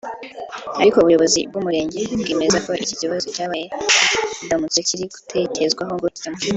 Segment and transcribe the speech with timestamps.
[0.81, 3.65] ariko ubuyobozi bw’Umurenge bwemeza ko iki kibazo cyabaye
[4.35, 6.47] nk’indamutso kiri gutekerezwaho ngo gikemuke